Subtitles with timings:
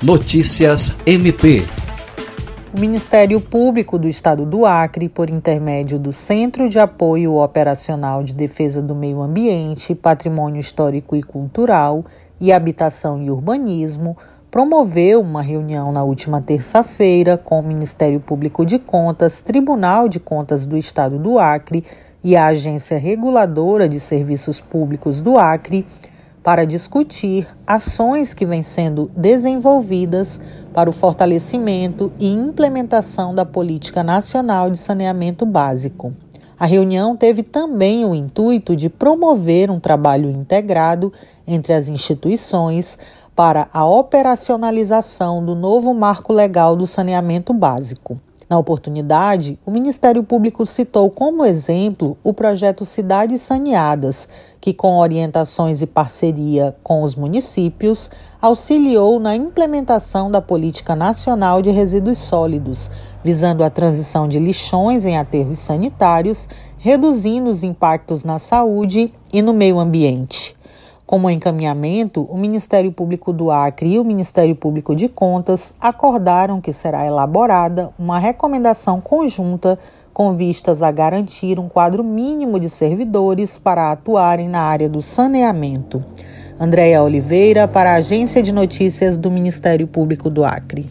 [0.00, 1.64] Notícias MP.
[2.72, 8.32] O Ministério Público do Estado do Acre, por intermédio do Centro de Apoio Operacional de
[8.32, 12.04] Defesa do Meio Ambiente, Patrimônio Histórico e Cultural
[12.40, 14.16] e Habitação e Urbanismo,
[14.52, 20.64] promoveu uma reunião na última terça-feira com o Ministério Público de Contas, Tribunal de Contas
[20.64, 21.84] do Estado do Acre
[22.22, 25.84] e a Agência Reguladora de Serviços Públicos do Acre
[26.48, 30.40] para discutir ações que vêm sendo desenvolvidas
[30.72, 36.10] para o fortalecimento e implementação da Política Nacional de Saneamento Básico.
[36.58, 41.12] A reunião teve também o intuito de promover um trabalho integrado
[41.46, 42.98] entre as instituições
[43.36, 48.18] para a operacionalização do novo marco legal do saneamento básico.
[48.48, 54.26] Na oportunidade, o Ministério Público citou como exemplo o projeto Cidades Saneadas,
[54.58, 61.70] que, com orientações e parceria com os municípios, auxiliou na implementação da Política Nacional de
[61.70, 62.90] Resíduos Sólidos,
[63.22, 66.48] visando a transição de lixões em aterros sanitários,
[66.78, 70.57] reduzindo os impactos na saúde e no meio ambiente.
[71.08, 76.70] Como encaminhamento, o Ministério Público do Acre e o Ministério Público de Contas acordaram que
[76.70, 79.78] será elaborada uma recomendação conjunta
[80.12, 86.04] com vistas a garantir um quadro mínimo de servidores para atuarem na área do saneamento.
[86.60, 90.90] Andréia Oliveira, para a Agência de Notícias do Ministério Público do Acre.